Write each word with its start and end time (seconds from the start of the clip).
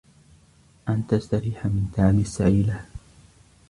أَنْ 0.89 1.07
تَسْتَرِيحَ 1.07 1.65
مِنْ 1.65 1.91
تَعَبِ 1.95 2.19
السَّعْيِ 2.19 2.61
لَهَا 2.63 2.85